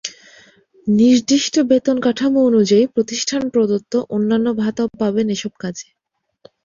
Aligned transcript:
নির্দিষ্ট 0.87 1.55
বেতন 1.69 1.97
কাঠামো 1.99 2.39
অনুযায়ী 2.45 2.83
প্রতিষ্ঠান 2.95 3.41
প্রদত্ত 3.53 3.93
অন্যান্য 4.15 4.47
ভাতাও 4.61 4.89
পাবেন 4.99 5.27
এসব 5.35 5.53
কাজে। 5.63 5.87